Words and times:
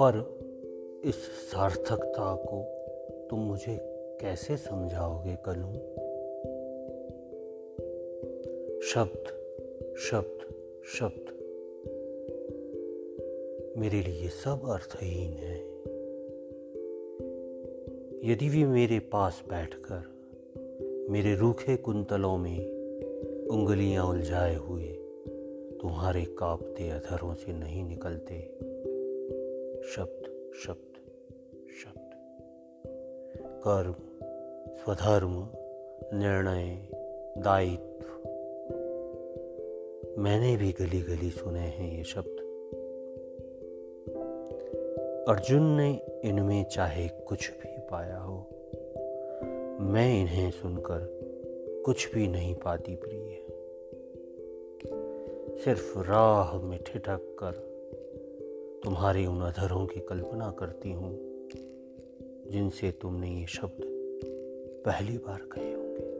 पर 0.00 0.38
इस 1.04 1.14
सार्थकता 1.14 2.34
को 2.34 2.64
तुम 3.30 3.38
मुझे 3.38 3.76
कैसे 4.20 4.56
समझाओगे 4.56 5.36
कलू 5.48 5.72
शब्द 8.80 9.24
शब्द 9.96 10.54
शब्द। 10.84 11.24
मेरे 13.78 14.02
लिए 14.02 14.28
सब 14.28 14.60
अर्थहीन 14.68 15.32
है। 15.32 15.58
यदि 18.32 18.48
भी 18.48 18.64
मेरे 18.64 18.98
पास 18.98 19.44
बैठकर 19.48 20.13
मेरे 21.10 21.34
रूखे 21.34 21.76
कुंतलों 21.76 22.38
में 22.38 22.58
उंगलियाँ 23.46 24.06
उलझाए 24.06 24.54
हुए, 24.54 24.88
तुम्हारे 25.82 26.24
कांपते 26.24 26.90
अधरों 26.90 27.34
से 27.34 27.52
नहीं 27.52 27.84
निकलते। 27.84 28.40
शब्द 29.88 30.52
शब्द 30.66 30.94
शब्द। 31.84 32.10
कर्म, 33.66 33.94
स्वधर्म, 34.76 35.48
निर्णय, 36.18 36.88
दायित्व। 37.38 38.28
मैंने 40.22 40.56
भी 40.56 40.72
गली 40.72 41.00
गली 41.00 41.30
सुने 41.30 41.60
हैं 41.60 41.98
ये 41.98 42.04
शब्द। 42.04 42.40
अर्जुन 45.28 45.62
ने 45.62 46.00
इनमें 46.24 46.64
चाहे 46.64 47.08
कुछ 47.08 47.50
भी 47.50 47.78
पाया 47.78 48.18
हो 48.18 48.50
मैं 49.84 50.20
इन्हें 50.20 50.50
सुनकर 50.50 51.00
कुछ 51.86 52.14
भी 52.14 52.28
नहीं 52.28 52.54
पाती 52.54 52.94
प्रिय। 52.94 53.46
सिर्फ़ 55.64 55.98
राह 55.98 56.58
में 56.58 56.78
ठिठक 56.82 57.36
कर 57.42 57.52
तुम्हारे 58.84 59.26
उन 59.26 59.40
अधरों 59.40 59.86
की 59.86 60.00
कल्पना 60.00 60.50
करती 60.50 60.92
हूँ, 60.92 61.18
जिनसे 62.50 62.90
तुमने 62.90 63.40
ये 63.40 63.46
शब्द 63.46 63.80
पहली 64.86 65.18
बार 65.18 65.48
कहे 65.52 65.72
होंगे। 65.72 66.10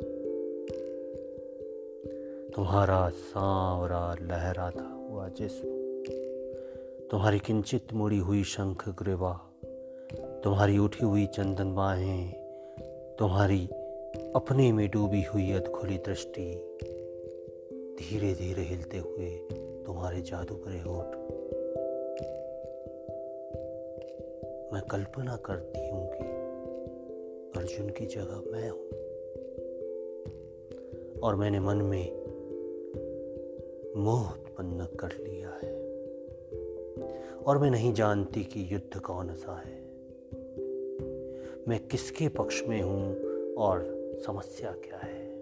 तुम्हारा 2.50 3.08
सांवरा 3.08 4.16
लहराता 4.20 5.08
हुआ 5.08 5.28
जिस्म, 5.28 5.68
तुम्हारी 7.10 7.38
किंचित 7.38 7.92
मुड़ी 7.92 8.18
हुई 8.18 8.44
शंख 8.44 8.88
ग्रीवा, 8.88 9.40
तुम्हारी 10.44 10.78
उठी 10.78 11.04
हुई 11.04 11.26
चंदन 11.26 11.74
बाहें 11.74 12.43
तुम्हारी 13.18 13.66
अपने 14.36 14.72
में 14.72 14.90
डूबी 14.90 15.22
हुई 15.22 15.52
अधखुली 15.52 15.98
दृष्टि 15.98 16.78
धीरे 18.00 18.34
धीरे 18.34 18.62
हिलते 18.62 18.98
हुए 18.98 19.36
तुम्हारे 19.86 20.20
जादू 20.20 20.54
भरे 20.54 20.78
होठ 20.78 21.06
मैं 24.72 24.82
कल्पना 24.82 25.36
करती 25.36 25.88
हूँ 25.88 26.08
कि 26.12 26.24
अर्जुन 27.58 27.88
की 27.88 28.06
जगह 28.06 28.52
मैं 28.52 28.70
हूँ। 28.70 28.88
और 31.20 31.36
मैंने 31.36 31.60
मन 31.60 31.76
में 31.76 32.12
मोह 33.96 34.30
उत्पन्न 34.32 34.84
कर 34.84 35.12
लिया 35.12 35.48
है। 35.48 35.84
और 37.32 37.58
मैं 37.58 37.70
नहीं 37.70 37.92
जानती 37.92 38.44
कि 38.44 38.74
युद्ध 38.74 39.00
कौन 39.00 39.34
सा 39.34 39.58
है। 39.58 39.83
मैं 41.68 41.88
किसके 41.88 42.28
पक्ष 42.28 42.62
में 42.68 42.82
हूँ 42.82 43.16
और 43.54 43.80
समस्या 44.26 44.72
क्या 44.72 44.98
है? 44.98 45.34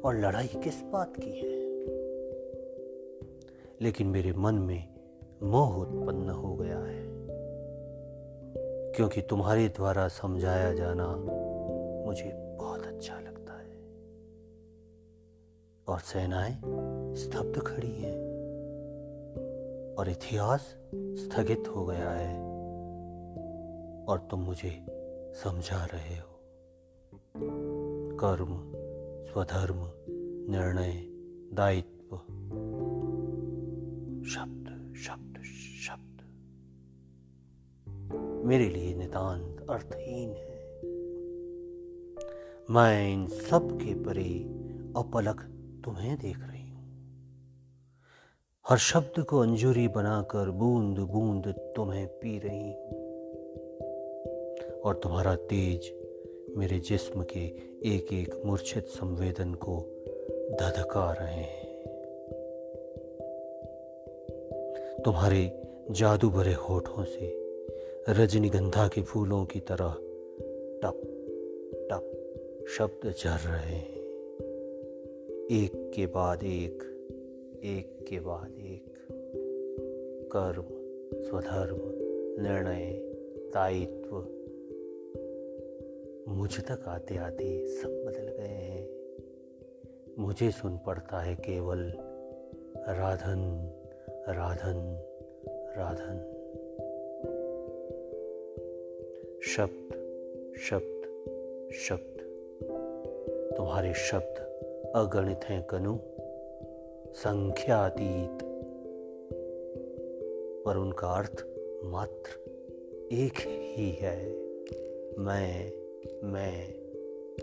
और 0.00 0.20
लड़ाई 0.20 0.46
किस 0.46 0.82
बात 0.82 1.12
की 1.16 1.30
है? 1.30 1.64
लेकिन 3.80 4.06
मेरे 4.06 4.32
मन 4.32 4.54
में 4.54 4.94
मोह 5.42 5.76
उत्पन्न 5.76 6.30
हो 6.30 6.54
गया 6.56 6.78
है। 6.78 7.04
क्योंकि 8.92 9.20
तुम्हारे 9.20 9.68
द्वारा 9.68 10.08
समझाया 10.08 10.74
जाना 10.74 11.16
मुझे 12.06 12.32
बहुत 12.58 12.86
अच्छा 12.86 13.20
लगता 13.20 13.52
है। 13.52 13.76
और 15.88 15.98
सेनाएँ 15.98 16.60
स्तब्ध 17.14 17.58
खड़ी 17.58 17.92
हैं। 17.92 18.34
और 19.94 20.08
इतिहास 20.08 20.76
स्थगित 20.94 21.64
हो 21.68 21.84
गया 21.84 22.10
है। 22.10 22.53
और 24.08 24.28
तुम 24.30 24.40
मुझे 24.40 24.86
समझा 25.34 25.84
रहे 25.84 26.16
हो। 26.16 26.34
कर्म, 28.16 28.72
स्वधर्म, 29.32 29.90
निर्णय, 30.52 31.04
दायित्व। 31.54 32.16
शब्द 34.24 34.94
शब्द 34.96 35.42
शब्द। 35.86 36.20
मेरे 38.46 38.68
लिए 38.68 38.94
नितांत 38.94 39.66
अर्थहीन 39.70 40.30
है। 40.30 40.54
मैं 42.70 43.12
इन 43.12 43.26
सब 43.26 43.76
के 43.76 43.94
परे 43.94 44.38
अपलक 44.96 45.40
तुम्हें 45.84 46.18
देख 46.18 46.38
रही 46.38 46.70
हूँ। 46.70 46.84
हर 48.68 48.76
शब्द 48.76 49.22
को 49.22 49.38
अंजुरी 49.38 49.88
बनाकर 49.88 50.50
बूंद 50.50 50.98
बूंद 50.98 51.46
तुम्हें 51.76 52.06
पी 52.06 52.38
रही 52.38 52.72
हूँ। 52.72 53.03
और 54.84 54.94
तुम्हारा 54.94 55.36
तेज 55.36 55.94
मेरे 56.56 56.78
जिस्म 56.78 57.22
के 57.22 57.46
एक 57.96 58.12
एक 58.12 58.42
मूर्छित 58.46 58.84
संवेदन 58.86 59.54
को 59.54 59.76
धधका 60.60 61.12
रहे 61.12 61.34
हैं। 61.34 61.64
तुम्हारे 65.04 65.62
जादू 65.90 66.30
भरे 66.30 66.52
होठों 66.52 67.04
से 67.04 67.44
रजनीगंधा 68.08 68.88
के 68.88 69.02
फूलों 69.02 69.44
की 69.44 69.60
तरह 69.60 69.96
टप 70.82 71.00
टप 71.90 72.20
शब्द 72.68 73.10
झर 73.10 73.38
रहे 73.50 73.76
हैं। 73.76 73.94
एक 75.50 75.92
के 75.94 76.06
बाद 76.06 76.44
एक 76.44 76.82
एक 77.64 78.06
के 78.08 78.20
बाद 78.20 78.54
एक। 78.58 78.94
कर्म, 80.36 80.64
स्वधर्म, 81.22 81.78
निर्णय, 82.42 83.00
दायित्व 83.54 84.26
मुझ 86.28 86.60
तक 86.60 86.88
आते 86.88 87.16
आते 87.16 87.66
सब 87.66 87.88
बदल 87.88 88.28
गए 88.28 88.48
हैं। 88.48 88.88
मुझे 90.18 90.50
सुन 90.50 90.78
पड़ता 90.78 91.20
है 91.20 91.34
केवल 91.34 91.78
राधन 92.76 93.70
राधन 94.28 95.02
राधन। 95.78 96.30
शब्द 99.42 99.94
शब्द 100.58 101.04
शब्द। 101.72 102.20
तुम्हारे 103.56 103.94
शब्द 103.94 104.34
अगणित 104.96 105.40
हैं 105.44 105.66
कनु। 105.66 105.98
संख्यातीत। 107.14 108.38
पर 110.66 110.76
उनका 110.76 111.08
अर्थ 111.08 111.46
मात्र 111.84 112.50
एक 113.12 113.34
ही 113.48 113.90
है। 113.90 114.32
मैं 115.18 115.83
मैं 116.24 116.72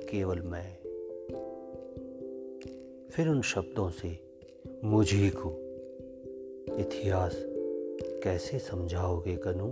केवल 0.09 0.39
मैं। 0.39 0.77
फिर 3.11 3.27
उन 3.27 3.41
शब्दों 3.41 3.89
से 3.89 4.17
मुझे 4.83 5.31
को 5.35 5.49
इतिहास 6.79 7.31
कैसे 8.23 8.59
समझाओगे 8.59 9.35
कनु? 9.35 9.71